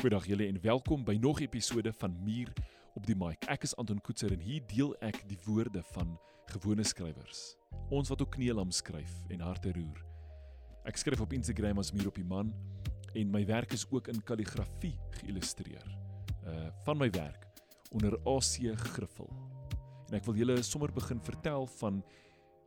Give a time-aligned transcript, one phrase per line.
[0.00, 2.52] Goeiedag julle en welkom by nog 'n episode van Muur
[2.94, 3.44] op die mic.
[3.44, 7.56] Ek is Anton Koetser en hier deel ek die woorde van gewone skrywers.
[7.90, 10.04] Ons wat ook kneelam skryf en harte roer.
[10.84, 12.54] Ek skryf op Instagram as Muur op die man
[13.14, 15.84] en my werk is ook in kalligrafie geïllustreer.
[16.46, 17.46] Uh van my werk
[17.90, 19.28] onder AC Griffel.
[20.08, 22.02] En ek wil julle sommer begin vertel van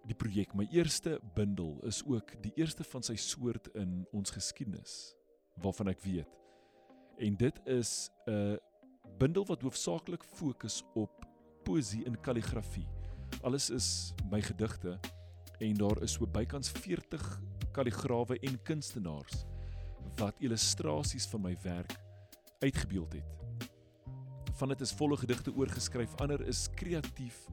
[0.05, 0.53] die projek.
[0.53, 5.15] My eerste bundel is ook die eerste van sy soort in ons geskiedenis
[5.55, 6.42] waarvan ek weet.
[7.17, 8.59] En dit is 'n
[9.17, 11.25] bundel wat hoofsaaklik fokus op
[11.63, 12.87] poesie en kalligrafie.
[13.41, 14.99] Alles is my gedigte
[15.59, 19.45] en daar is so bykans 40 kalligrawe en kunstenaars
[20.15, 21.95] wat illustrasies van my werk
[22.59, 23.69] uitgebeeld het.
[24.53, 27.47] Van dit is volle gedigte oorgeskryf, ander is kreatief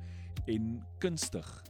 [0.46, 1.65] en kunstig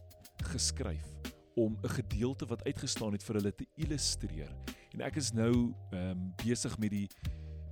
[0.51, 1.07] geskryf
[1.55, 4.55] om 'n gedeelte wat uitgestaan het vir hulle te illustreer.
[4.91, 7.09] En ek is nou ehm um, besig met die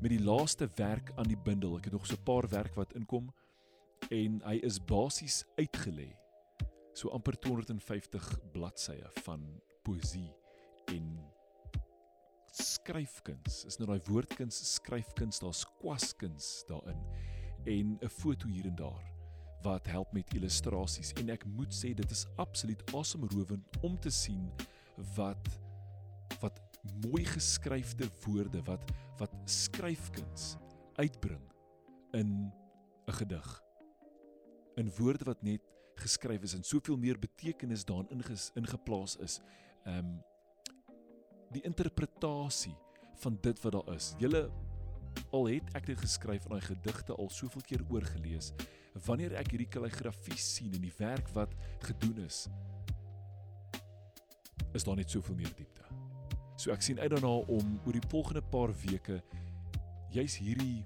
[0.01, 1.77] met die laaste werk aan die bundel.
[1.77, 3.33] Ek het nog so 'n paar werk wat inkom
[4.09, 6.15] en hy is basies uitgelê.
[6.93, 10.33] So amper 250 bladsye van poësie
[10.87, 11.19] en
[12.51, 13.65] skryfkuns.
[13.65, 16.99] Is nou daai woordkuns, skryfkuns, daar's kwaskuns daarin
[17.65, 19.03] en 'n foto hier en daar
[19.61, 24.51] wat help met illustrasies en ek moet sê dit is absoluut asemrowend om te sien
[25.15, 25.49] wat
[26.39, 26.59] wat
[27.03, 30.55] mooi geskryfde woorde wat wat skryfkuns
[30.99, 31.43] uitbring
[32.11, 32.51] in
[33.07, 33.63] 'n gedig.
[34.75, 35.61] In woorde wat net
[35.95, 39.39] geskryf is en soveel meer betekenis daarin ingeplaas is.
[39.83, 40.23] Ehm um,
[41.51, 42.75] die interpretasie
[43.15, 44.13] van dit wat daar is.
[44.17, 44.51] Julle
[45.31, 48.51] al het ek dit geskryf en daai gedigte al soveel keer oorgelees.
[49.05, 52.47] Wanneer ek hierdie kalligrafie sien en die werk wat gedoen is,
[54.73, 55.83] is daar net soveel meer diepte.
[56.59, 59.21] So ek sien uit daarna om oor die volgende paar weke
[60.11, 60.83] juis hierdie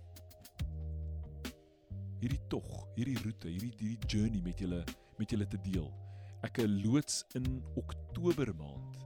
[2.21, 4.83] hierdie tog, hierdie roete, hierdie hierdie journey met julle
[5.17, 5.87] met julle te deel.
[6.45, 7.47] Ek loods in
[7.79, 9.01] Oktober maand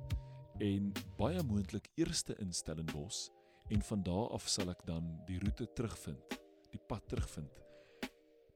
[0.59, 3.29] en baie moontlik eerste in Stellenbosch
[3.71, 6.35] en van daar af sal ek dan die roete terugvind,
[6.75, 7.63] die pad terugvind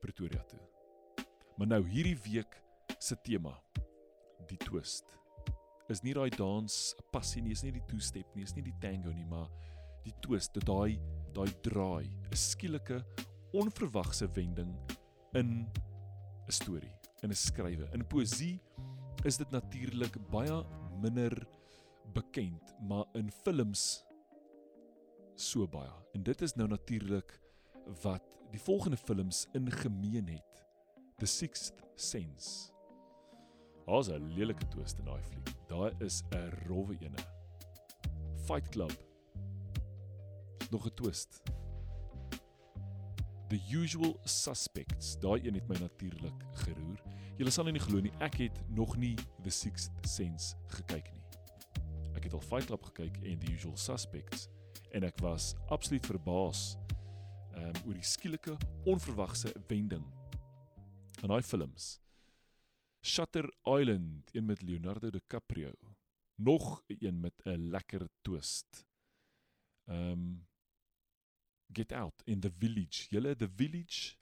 [0.04, 0.60] Pretoria toe.
[1.56, 2.60] Maar nou hierdie week
[3.00, 3.56] se tema,
[4.52, 5.21] die twist
[5.92, 6.76] is nie daai dans
[7.12, 9.50] passie nie, is nie die two step nie, is nie die tango nie, maar
[10.06, 10.98] die twist, daai
[11.36, 13.02] daai draai, 'n skielike
[13.54, 14.74] onverwagse wending
[15.34, 15.68] in
[16.48, 17.88] 'n storie, in 'n skrywe.
[17.94, 18.60] In poësie
[19.26, 20.64] is dit natuurlik baie
[21.02, 21.48] minder
[22.14, 24.04] bekend, maar in films
[25.36, 25.92] so baie.
[26.14, 27.40] En dit is nou natuurlik
[28.04, 30.64] wat die volgende films in gemeen het.
[31.18, 32.72] The Sixth Sense.
[33.86, 35.51] Daar's 'n lelike twist in daai fliek.
[35.72, 37.18] Daar is 'n rowwe ene.
[38.36, 39.06] Fight Club.
[40.70, 41.42] Nog 'n twist.
[43.48, 45.20] The Usual Suspects.
[45.20, 47.02] Daai een het my natuurlik geroer.
[47.38, 51.24] Julle sal nie glo nie, ek het nog nie The Sixth Sense gekyk nie.
[52.16, 54.48] Ek het al Fight Club gekyk en The Usual Suspects
[54.92, 56.78] en ek was absoluut verbaas
[57.54, 60.06] ehm um, oor die skielike onverwagse wending
[61.22, 62.01] in daai films.
[63.02, 65.74] Shutter Island, een met Leonardo DiCaprio.
[66.36, 68.86] Nog een met 'n lekker twist.
[69.86, 70.48] Um
[71.74, 73.08] Get Out in The Village.
[73.10, 74.16] Julle The Village.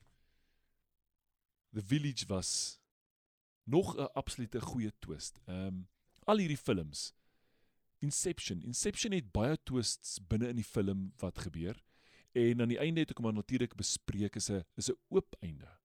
[1.71, 2.79] The Village was
[3.63, 5.39] nog 'n absolute goeie twist.
[5.45, 5.87] Um
[6.23, 7.13] al hierdie films
[7.99, 8.61] Inception.
[8.61, 11.83] Inception het baie twists binne in die film wat gebeur.
[12.31, 15.78] En aan die einde het ek hom natuurlik bespreek is 'n is 'n oop einde.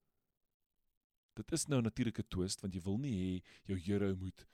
[1.34, 1.91] Dit is nou 'n
[2.28, 4.47] twist want jy wil nie hê jou hero moet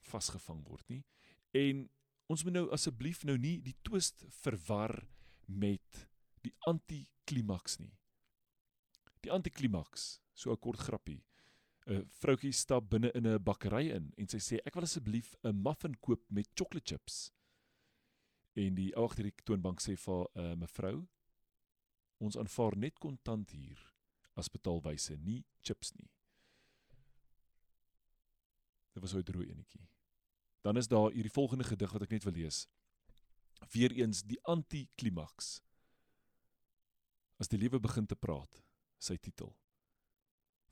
[0.00, 1.04] vasgevang word nie.
[1.52, 1.88] En
[2.26, 5.08] ons moet nou asseblief nou nie die twist verwar
[5.46, 6.08] met
[6.42, 7.92] die anti-klimaks nie.
[9.22, 11.22] Die anti-klimaks, so 'n kort grappie.
[11.86, 15.62] 'n Vroutjie stap binne in 'n bakkery in en sy sê ek wil asseblief 'n
[15.62, 17.32] muffin koop met chocolate chips.
[18.54, 21.08] En die ou agter die toonbank sê vir 'n uh, mevrou
[22.18, 23.91] ons aanvaar net kontant hier
[24.34, 26.10] as betaalwyse, nie chips nie.
[28.92, 29.88] Dit was 'n droë enetjie.
[30.62, 32.68] Dan is daar hierdie volgende gedig wat ek net wil lees.
[33.72, 35.60] Weereens die anti-klimaks.
[37.38, 38.62] As die lewe begin te praat,
[38.98, 39.56] sy titel.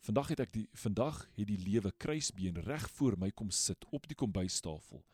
[0.00, 4.06] Vandag het ek die vandag het die lewe kruisbeen reg voor my kom sit op
[4.08, 5.04] die kombuistafel,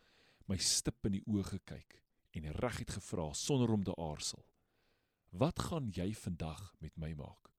[0.47, 2.03] my stip in die oë gekyk
[2.37, 4.45] en reg het gevra sonder om te aarsel.
[5.31, 7.56] Wat gaan jy vandag met my maak?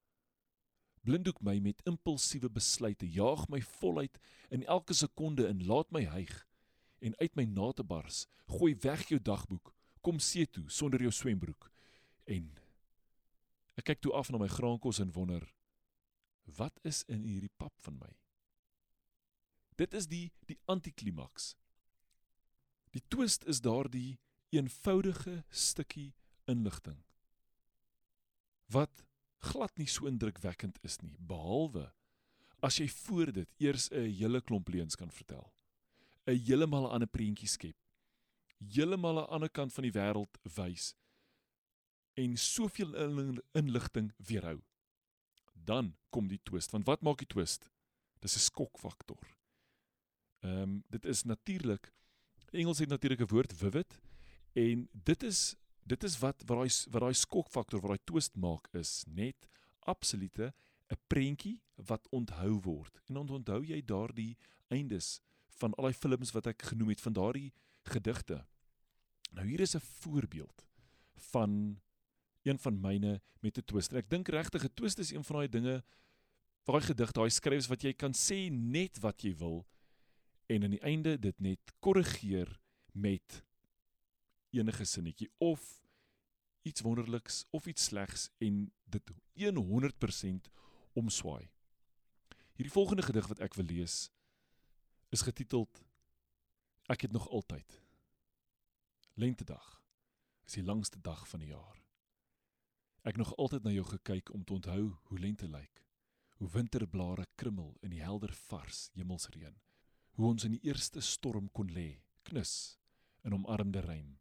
[1.08, 4.20] Blinddoek my met impulsiewe besluite, jaag my voluit
[4.52, 6.44] in elke sekonde en laat my hyg
[7.00, 9.72] en uit my na te bars, gooi weg jou dagboek,
[10.04, 11.70] kom see toe sonder jou swembroek
[12.28, 12.48] en
[13.78, 15.44] Ek kyk toe af na my graankos en wonder
[16.58, 18.10] wat is in hierdie pap van my?
[19.78, 21.52] Dit is die die antiklimaks.
[22.96, 24.18] Die twist is daardie
[24.50, 26.14] eenvoudige stukkie
[26.48, 26.98] inligting
[28.72, 29.04] wat
[29.38, 31.92] glad nie so indrukwekkend is nie behalwe
[32.64, 35.52] as jy voor dit eers 'n hele klomp leuns kan vertel.
[36.26, 37.76] 'n Heeltemal 'n ander prentjie skep.
[38.58, 40.94] Heeltemal 'n ander kant van die wêreld wys
[42.14, 42.94] en soveel
[43.52, 44.60] inligting weerhou.
[45.54, 46.70] Dan kom die twist.
[46.70, 47.70] Want wat maak die twist?
[48.20, 49.36] Dis 'n skokfaktor.
[50.42, 51.92] Ehm um, dit is natuurlik
[52.50, 54.00] Engels het natuurlik 'n woord vivid
[54.52, 55.54] en dit is
[55.88, 59.48] dit is wat wat daai wat daai skokfaktor wat daai twist maak is net
[59.88, 60.52] absolute
[60.88, 63.00] 'n prentjie wat onthou word.
[63.08, 64.36] En dan onthou jy daardie
[64.68, 65.20] eindes
[65.60, 67.52] van al daai films wat ek genoem het van daardie
[67.82, 68.46] gedigte.
[69.32, 70.66] Nou hier is 'n voorbeeld
[71.32, 71.80] van
[72.42, 73.92] een van myne met 'n twist.
[73.92, 75.84] En ek dink regtig 'n twist is een van daai dinge
[76.64, 79.66] daai gedig, daai skryfs wat jy kan sê net wat jy wil
[80.46, 82.60] en aan die einde dit net korrigeer
[82.92, 83.42] met
[84.58, 85.64] enige sinnetjie of
[86.66, 90.50] iets wonderliks of iets slegs en dit 100%
[90.98, 91.50] omswaai.
[92.58, 94.08] Hierdie volgende gedig wat ek wil lees
[95.14, 95.84] is getiteld
[96.88, 97.82] Ek het nog altyd.
[99.14, 99.82] Lentedag
[100.46, 101.82] is die langste dag van die jaar.
[103.04, 105.82] Ek nog altyd na jou gekyk om te onthou hoe lente lyk.
[106.40, 109.60] Hoe winterblare krummel in die helder vars hemelsreën.
[110.16, 112.78] Hoe ons in die eerste storm kon lê, knus
[113.22, 114.16] in omarmde reën.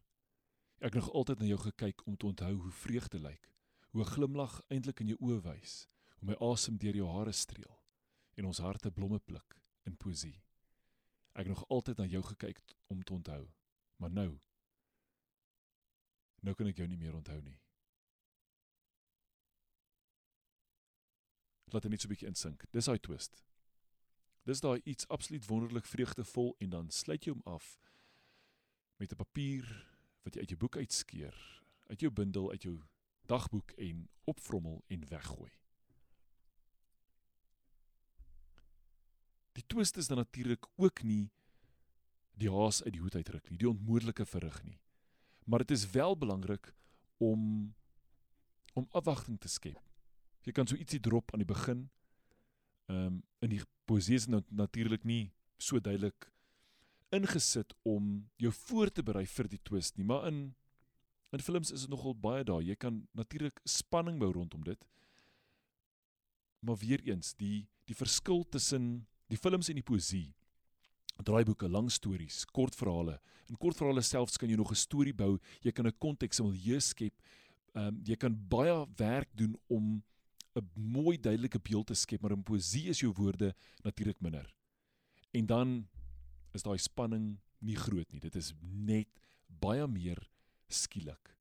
[0.78, 3.52] Ek nog altyd na jou gekyk om te onthou hoe vreugde lyk.
[3.90, 5.88] Hoe 'n glimlag eintlik in jou oë wys
[6.18, 7.78] hoe my asem deur jou hare streel
[8.38, 10.42] en ons harte blomme pluk in poesie.
[11.38, 13.48] Ek nog altyd na jou gekyk om te onthou,
[13.96, 14.40] maar nou
[16.42, 17.58] nou kan ek jou nie meer onthou nie.
[21.74, 22.66] Laat dit net so 'n bietjie insink.
[22.72, 23.44] Dis daai twist.
[24.46, 27.80] Dis daai iets absoluut wonderlik vreugdevol en dan sluit jy hom af
[28.98, 29.97] met 'n papier
[30.28, 31.36] wat jy uit jou boek uitskeer,
[31.88, 32.76] uit jou bundel, uit jou
[33.32, 35.52] dagboek en opvrommel en weggooi.
[39.58, 41.30] Die twist is dan natuurlik ook nie
[42.38, 44.78] die haas uit die hoed uitruk nie, die onmoontlike verrig nie.
[45.48, 46.74] Maar dit is wel belangrik
[47.18, 47.74] om
[48.78, 49.80] om afwagting te skep.
[50.46, 51.88] Jy kan so ietsie drop aan die begin.
[52.92, 56.30] Ehm um, in die poesie is nou natuurlik nie so duidelik
[57.10, 60.56] ingesit om jou voor te berei vir die twist nie, maar in
[61.36, 62.62] in films is dit nogal baie daar.
[62.64, 64.86] Jy kan natuurlik spanning bou rondom dit.
[66.60, 70.34] Maar weer eens, die die verskil tussen die films en die poësie
[71.24, 73.18] draaiboeke, lang stories, kortverhale.
[73.50, 76.80] In kortverhale selfs kan jy nog 'n storie bou, jy kan 'n konteks, 'n milieu
[76.80, 77.14] skep.
[77.76, 80.04] Ehm um, jy kan baie werk doen om
[80.56, 84.54] 'n mooi duidelike beeld te skep, maar in poësie is jou woorde natuurlik minder.
[85.34, 85.88] En dan
[86.58, 88.22] is daai spanning nie groot nie.
[88.24, 89.10] Dit is net
[89.48, 90.20] baie meer
[90.70, 91.34] skielik.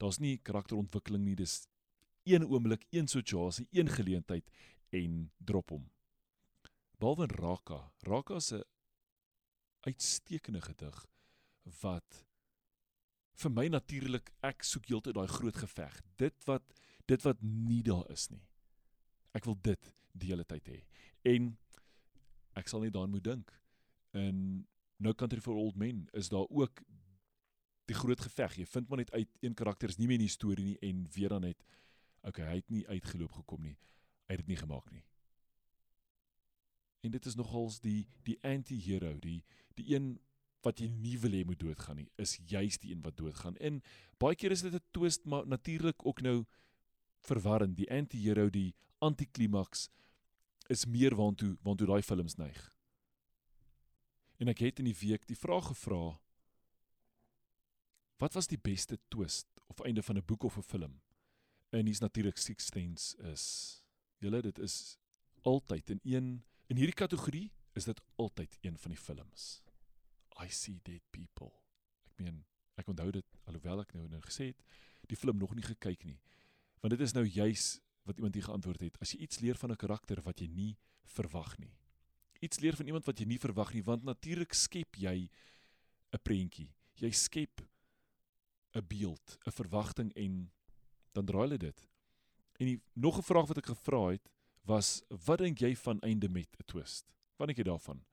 [0.00, 1.66] Daar's nie karakterontwikkeling nie, dis
[2.26, 4.48] een oomblik, een situasie, een geleentheid
[4.94, 5.88] en drop hom.
[6.98, 7.80] Behalwe Raka.
[8.06, 8.62] Raka se
[9.82, 11.06] uitstekende gedig
[11.82, 12.22] wat
[13.42, 15.98] vir my natuurlik ek soek heeltyd daai groot geveg.
[16.20, 16.62] Dit wat
[17.10, 18.44] dit wat nie daar is nie.
[19.34, 20.78] Ek wil dit die hele tyd hê.
[21.26, 21.50] En
[22.58, 23.50] ek sal net daaraan moet dink.
[24.12, 24.66] In
[24.96, 26.82] No Country for Old Men is daar ook
[27.84, 28.56] die groot geveg.
[28.56, 31.06] Jy vind maar net uit een karakter is nie meer in die storie nie en
[31.12, 31.64] weer dan net
[32.22, 33.78] okay, hy het nie uitgeloop gekom nie.
[34.26, 35.02] Hy het dit nie gemaak nie
[37.02, 39.42] en dit is nogals die die anti-hero, die
[39.78, 40.14] die een
[40.62, 43.56] wat jy nie wil hê moet doodgaan nie, is juis die een wat doodgaan.
[43.58, 43.80] En
[44.22, 46.44] baie keer is dit 'n twist, maar natuurlik ook nou
[47.18, 47.76] verwarrend.
[47.76, 49.88] Die anti-hero, die antiklimaks
[50.68, 52.71] is meer waantoe waantoe daai films neig.
[54.36, 56.20] En ek het in die week die vraag gevra:
[58.16, 61.00] Wat was die beste twist of einde van 'n boek of 'n film?
[61.70, 63.84] En hier's natuurlik Six Sense is.
[64.18, 64.98] Julle dit is
[65.42, 69.62] altyd in een In hierdie kategorie is dit altyd een van die films.
[70.40, 71.50] I see dead people.
[72.08, 72.38] Ek meen,
[72.80, 74.62] ek onthou dit alhoewel ek nou nou gesê het
[75.10, 76.16] die film nog nie gekyk nie.
[76.80, 77.74] Want dit is nou juis
[78.08, 78.96] wat iemand hier geantwoord het.
[79.04, 81.74] As jy iets leer van 'n karakter wat jy nie verwag nie.
[82.42, 85.30] Iets leer van iemand wat jy nie verwag nie, want natuurlik skep jy
[86.12, 86.72] 'n prentjie.
[86.98, 87.62] Jy skep
[88.74, 90.50] 'n beeld, 'n verwagting en
[91.12, 91.88] dan draai hulle dit.
[92.58, 94.28] En die, nog 'n vraag wat ek gevra het,
[94.64, 97.12] was wat dink jy van einde met 'n twist?
[97.36, 98.04] Wat dink jy daarvan?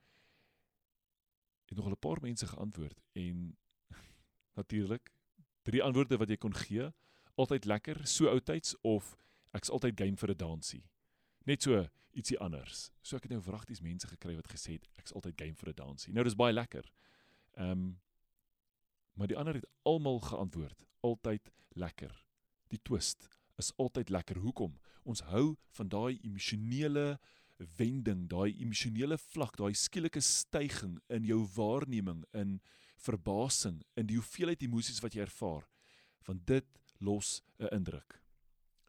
[1.66, 3.58] Het nog 'n paar mense geantwoord en
[4.60, 5.14] natuurlik
[5.62, 6.92] drie antwoorde wat jy kon gee,
[7.36, 9.16] altyd lekker, so oudtyds of
[9.52, 10.84] ek's altyd game vir 'n dansie.
[11.46, 12.90] Net so ietsie anders.
[13.02, 15.80] So ek het nou wragties mense gekry wat gesê het ek's altyd game vir 'n
[15.80, 16.14] dansie.
[16.14, 16.86] Nou dis baie lekker.
[17.58, 18.00] Ehm um,
[19.20, 22.14] maar die ander het almal geantwoord, altyd lekker.
[22.72, 24.38] Die twist is altyd lekker.
[24.38, 24.78] Hoekom?
[25.04, 27.20] Ons hou van daai emosionele
[27.76, 32.62] wending, daai emosionele vlak, daai skielike stygings in jou waarneming, in
[33.00, 35.68] verbasing, in die hoeveelheid emosies wat jy ervaar.
[36.28, 36.66] Want dit
[37.00, 38.22] los 'n indruk.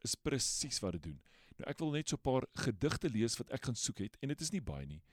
[0.03, 1.21] Is presies wat dit doen.
[1.61, 4.29] Nou ek wil net so 'n paar gedigte lees wat ek gaan soek het en
[4.33, 5.03] dit is nie baie nie.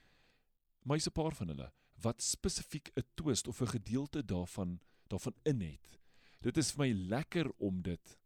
[0.81, 5.35] Maar is 'n paar van hulle wat spesifiek 'n twist of 'n gedeelte daarvan daarvan
[5.43, 5.99] in het.
[6.41, 8.17] Dit is vir my lekker om dit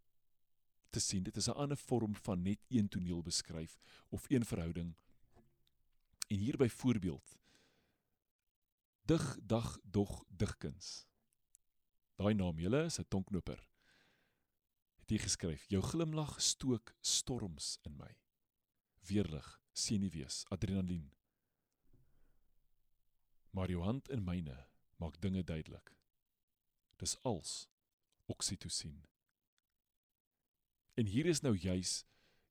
[0.89, 1.23] te sien.
[1.23, 3.77] Dit is 'n ander vorm van net een toneel beskryf
[4.09, 4.95] of een verhouding.
[6.27, 7.37] En hier byvoorbeeld
[9.05, 11.07] dig dag dog digkuns.
[12.15, 13.72] Daai naam julle is 'n tonknoper.
[15.13, 18.09] Het jy geskryf: Jou glimlag stook storms in my.
[19.05, 21.11] Weerlig, senuwees, adrenalien.
[23.53, 24.55] Maar jou hand in myne
[24.97, 25.93] maak dinge duidelik.
[26.97, 27.67] Dis als
[28.25, 29.05] oksitosien.
[30.97, 32.05] En hier is nou juis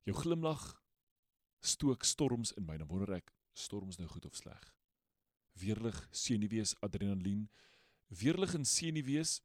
[0.06, 0.84] jou glimlag
[1.58, 2.78] stook storms in my.
[2.78, 4.70] Dan wonder ek, storms nou goed of sleg?
[5.58, 7.48] Weerlig, senuwees, adrenalien.
[8.06, 9.40] Weerlig en senuwees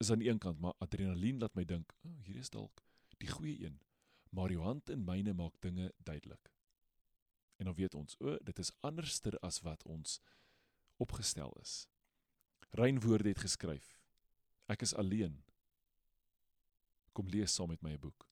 [0.00, 2.82] is aan die een kant, maar adrenalien laat my dink, oh, hier is dalk
[3.20, 3.78] die goeie een.
[4.30, 6.52] Maar jou hand in myne maak dinge duidelik.
[7.60, 10.20] En dan weet ons, o, dit is anderster as wat ons
[10.96, 11.84] opgestel is.
[12.78, 13.98] Rein woorde het geskryf.
[14.70, 15.40] Ek is alleen
[17.12, 18.26] kom lees saam met my 'n boek.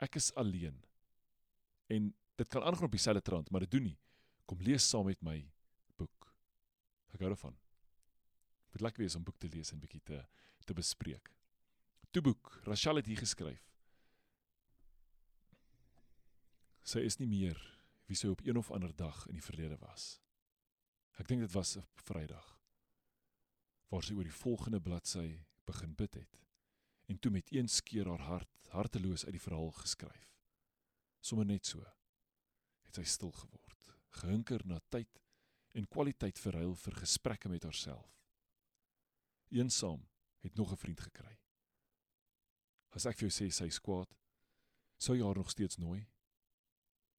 [0.00, 0.82] Ek is alleen.
[1.86, 3.98] En dit kan aangaan op dieselfde trant, maar dit doen nie.
[4.44, 5.50] Kom lees saam met my
[5.96, 6.34] boek.
[7.12, 7.56] Ek hou daarvan.
[8.74, 10.24] Dit lekker wees om boek te lees en bietjie te
[10.64, 11.28] te bespreek.
[12.10, 13.66] Toe boek, Rachel het hier geskryf.
[16.88, 17.60] Sy is nie meer
[18.08, 20.14] wie sy op een of ander dag in die verlede was.
[21.20, 22.48] Ek dink dit was 'n Vrydag.
[23.90, 26.40] Waar sy oor die volgende bladsy begin bid het
[27.06, 30.32] en toe met een skeer haar hart harteloos uit die verhaal geskryf.
[31.20, 31.84] Sommige net so
[32.82, 35.20] het sy stil geword, gehunker na tyd
[35.74, 38.23] en kwaliteit verruil vir gesprekke met haarself.
[39.54, 40.02] Eensaam
[40.44, 41.38] het nog 'n vriend gekry.
[42.90, 44.14] As ek vir jou sê sy is kwaad,
[44.96, 46.06] sou jy haar nog steeds nooi?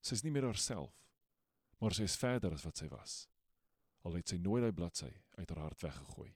[0.02, 1.08] Sy is nie meer haarself,
[1.80, 3.28] maar sy is verder as wat sy was.
[4.04, 6.36] Al het sy nooit daai bladsy uit haar hart weggegooi.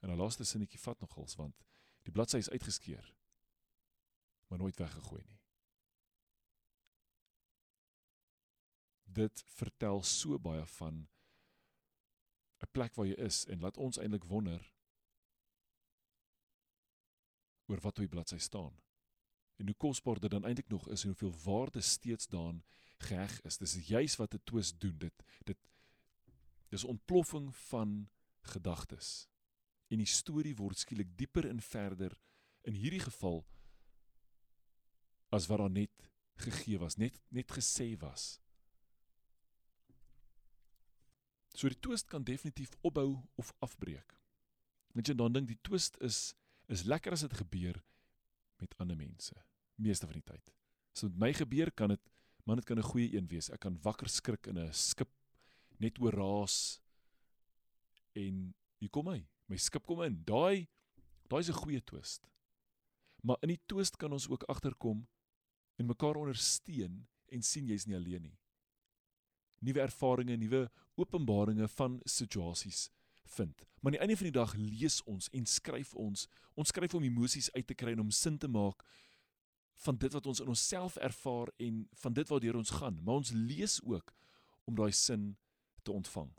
[0.00, 1.64] En haar laaste sinnetjie vat nogals want
[2.06, 3.14] Die bladsy is uitgeskeur,
[4.46, 5.40] maar nooit weggegooi nie.
[9.02, 11.00] Dit vertel so baie van
[12.76, 14.64] plek waar jy is en laat ons eintlik wonder
[17.66, 18.74] oor wat op die bladsy staan.
[19.56, 22.60] En hoe kosbaar dit dan eintlik nog is en hoeveel waarde steeds daarin
[23.08, 23.58] geheg is.
[23.58, 24.98] Dis juis wat 'n twis doen.
[24.98, 25.58] Dit dit
[26.68, 28.08] dis ontploffing van
[28.40, 29.28] gedagtes
[29.88, 32.18] en die storie word skielik dieper en verder
[32.66, 33.44] in hierdie geval
[35.30, 38.40] as wat daar net gegee was, net net gesê was.
[41.56, 44.12] So die twist kan definitief opbou of afbreek.
[44.92, 46.34] Net jy dan dink die twist is
[46.66, 47.76] is lekker as dit gebeur
[48.58, 49.36] met ander mense,
[49.78, 50.50] meeste van die tyd.
[50.92, 52.02] So met my gebeur kan dit
[52.44, 53.50] man dit kan 'n goeie een wees.
[53.50, 55.08] Ek kan wakker skrik in 'n skip
[55.78, 56.80] net oor raas
[58.14, 60.22] en hier kom hy my skip kom in.
[60.24, 60.68] Daai
[61.30, 62.28] daai is 'n goeie twist.
[63.22, 65.06] Maar in die twist kan ons ook agterkom
[65.78, 68.38] en mekaar ondersteun en sien jy's nie alleen nie.
[69.66, 72.86] Nuwe ervarings, nuwe openbarings van situasies
[73.36, 73.64] vind.
[73.80, 76.28] Maar aan die einde van die dag lees ons en skryf ons.
[76.54, 78.84] Ons skryf om emosies uit te kry en om sin te maak
[79.84, 83.02] van dit wat ons in onsself ervaar en van dit waartoe ons gaan.
[83.04, 84.14] Maar ons lees ook
[84.64, 85.34] om daai sin
[85.82, 86.30] te ontvang.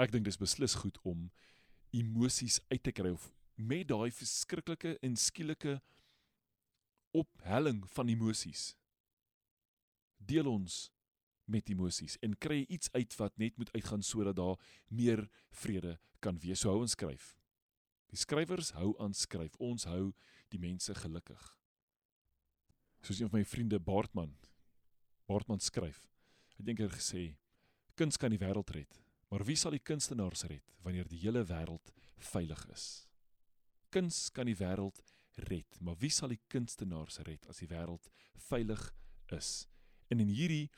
[0.00, 1.28] Ek dink dis beslis goed om
[1.96, 5.78] emosies uit te kry of met daai verskriklike en skielike
[7.16, 8.74] ophelling van emosies
[10.16, 10.90] deel ons
[11.46, 16.38] met emosies en kry iets uit wat net moet uitgaan sodat daar meer vrede kan
[16.42, 16.60] wees.
[16.60, 17.34] So hou ons skryf.
[18.10, 19.56] Die skrywers hou aan skryf.
[19.62, 20.12] Ons hou
[20.54, 21.42] die mense gelukkig.
[23.02, 24.34] Soos een van my vriende Baartman
[25.26, 26.04] Baartman skryf.
[26.56, 27.24] Hy dink hy het gesê
[27.96, 29.00] kuns kan die wêreld red.
[29.32, 31.90] Maar wie sal die kunstenaars red wanneer die hele wêreld
[32.30, 32.84] veilig is?
[33.90, 35.00] Kuns kan die wêreld
[35.50, 38.06] red, maar wie sal die kunstenaars red as die wêreld
[38.48, 38.82] veilig
[39.34, 39.66] is?
[40.12, 40.68] En in hierdie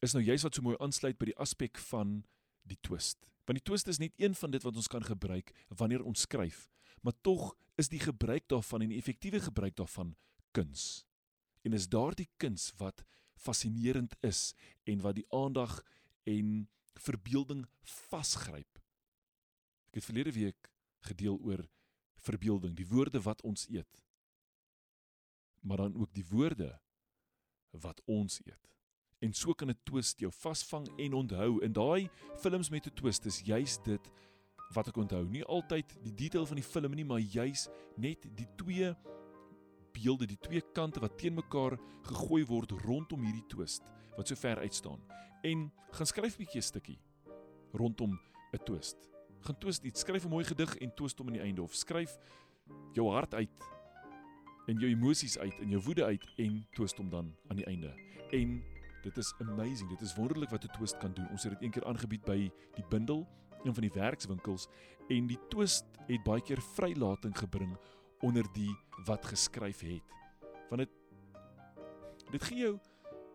[0.00, 2.20] is nou juist wat so mooi aansluit by die aspek van
[2.68, 3.20] die twist.
[3.48, 6.68] Want die twist is net een van dit wat ons kan gebruik wanneer ons skryf,
[7.02, 10.14] maar tog is die gebruik daarvan en die effektiewe gebruik daarvan
[10.56, 11.04] kuns.
[11.64, 13.04] En is daardie kuns wat
[13.40, 14.52] fascinerend is
[14.84, 15.80] en wat die aandag
[16.28, 16.68] en
[17.00, 17.64] verbeelding
[18.10, 18.80] vasgryp.
[19.90, 20.70] Ek het verlede week
[21.08, 21.64] gedeel oor
[22.20, 24.02] verbeelding, die woorde wat ons eet.
[25.64, 26.74] Maar dan ook die woorde
[27.70, 28.70] wat ons eet.
[29.20, 31.60] En so kan 'n twist jou vasvang en onthou.
[31.62, 34.10] In daai films met 'n twist is juis dit
[34.72, 35.24] wat ek onthou.
[35.28, 38.94] Nie altyd die detail van die film nie, maar juis net die twee
[39.92, 43.82] beelde, die twee kante wat teen mekaar gegooi word rondom hierdie twist
[44.16, 45.00] wat so ver uitstaan.
[45.42, 46.98] En gaan skryf 'n bietjie 'n stukkie
[47.72, 48.18] rondom
[48.52, 48.96] 'n twist.
[49.40, 52.18] Gaan twist iets, skryf 'n mooi gedig en twist hom aan die einde of skryf
[52.92, 53.50] jou hart uit
[54.66, 57.94] en jou emosies uit en jou woede uit en twist hom dan aan die einde.
[58.30, 58.62] En
[59.02, 59.88] dit is amazing.
[59.88, 61.28] Dit is wonderlik wat 'n twist kan doen.
[61.30, 63.26] Ons het dit eendag aangebied by die bundel
[63.64, 64.68] een van die werkswinkels
[65.08, 67.76] en die twist het baie keer vrylating gebring
[68.20, 68.76] onder die
[69.06, 70.02] wat geskryf het.
[70.68, 70.90] Want dit
[72.30, 72.78] dit gee jou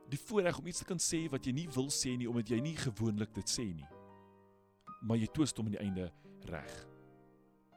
[0.10, 2.60] die voorreg om iets te kan sê wat jy nie wil sê nie omdat jy
[2.60, 3.88] nie gewoonlik dit sê nie.
[5.02, 6.12] Maar jy twist hom aan die einde
[6.50, 6.88] reg.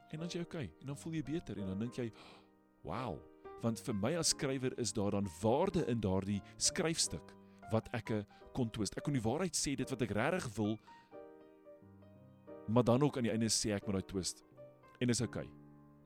[0.09, 2.11] En dan is jy okay en dan voel jy beter en dan dink jy,
[2.83, 3.19] "Wow."
[3.61, 7.38] Want vir my as skrywer is daar dan waarde in daardie skryfstuk
[7.71, 8.13] wat ek
[8.53, 8.97] kon twist.
[8.97, 10.77] Ek kon die waarheid sê dit wat ek regtig wil
[12.69, 14.43] maar dan ook aan die einde sê ek met daai twist
[15.01, 15.47] en is okay.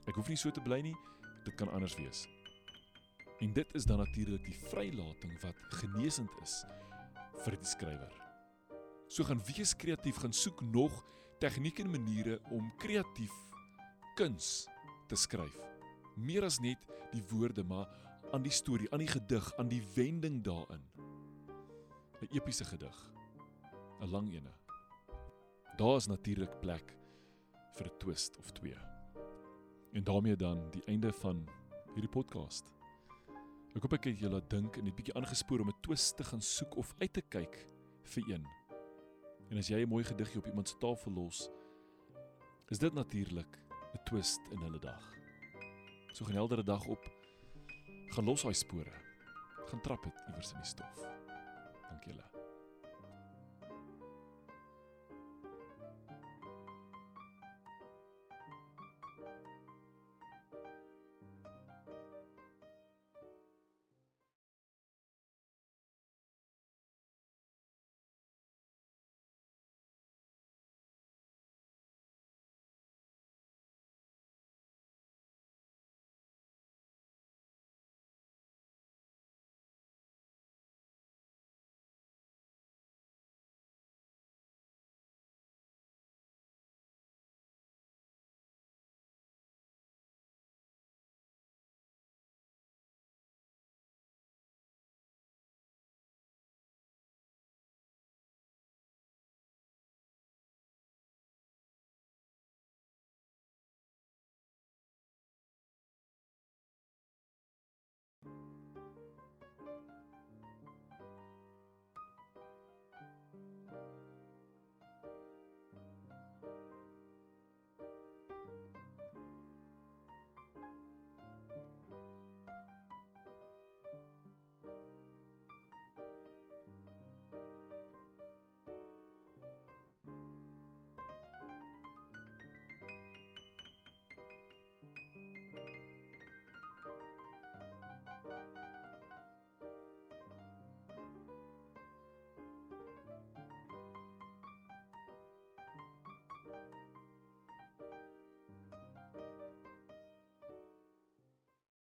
[0.08, 0.96] Ek hoef nie so te bly nie.
[1.44, 2.26] Dit kan anders wees.
[3.44, 6.62] En dit is dan natuurlik die vrylating wat genesend is
[7.44, 8.14] vir die skrywer.
[9.12, 10.94] So gaan wees kreatief, gaan soek nog
[11.44, 13.34] tegnieke en maniere om kreatief
[14.16, 14.70] kuns
[15.10, 15.58] te skryf.
[16.16, 17.90] Meer as net die woorde, maar
[18.34, 20.86] aan die storie, aan die gedig, aan die wending daarin.
[22.24, 23.14] 'n Epiese gedig.
[24.00, 24.52] 'n Lang ene.
[25.76, 26.98] Daar is natuurlik plek
[27.76, 28.78] vir 'n twist of twee.
[29.92, 31.48] En daarmee dan die einde van
[31.94, 32.72] hierdie podcast.
[33.76, 36.42] Ek hoop ek het julle dink en 'n bietjie aangespoor om 'n twist te gaan
[36.42, 37.68] soek of uit te kyk
[38.04, 38.48] vir een.
[39.50, 41.50] En as jy 'n mooi gediggie op iemand se tafel los,
[42.70, 43.60] is dit natuurlik
[43.94, 45.14] 'n twist in hulle dag.
[46.14, 47.12] So 'n heldere dag op
[48.08, 48.94] gaan los daai spore.
[49.66, 51.23] Gaan trap dit iewers in die stof.
[52.04, 52.43] Killer.